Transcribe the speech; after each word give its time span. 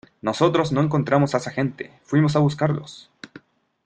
nosotros 0.23 0.71
no 0.71 0.81
encontramos 0.81 1.35
a 1.35 1.37
esa 1.37 1.51
gente, 1.51 1.93
fuimos 2.01 2.35
a 2.35 2.39
buscarlos. 2.39 3.11